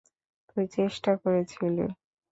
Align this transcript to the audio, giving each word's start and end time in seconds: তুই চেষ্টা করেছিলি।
তুই 0.49 0.65
চেষ্টা 0.75 1.11
করেছিলি। 1.17 1.85